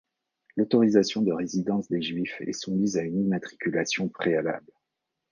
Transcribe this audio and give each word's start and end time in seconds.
L'autorisation 0.55 1.21
de 1.21 1.31
résidence 1.31 1.87
des 1.89 2.01
Juifs 2.01 2.41
est 2.41 2.53
soumise 2.59 2.97
à 2.97 3.03
une 3.03 3.21
immatriculation 3.21 4.09
préalable. 4.09 4.73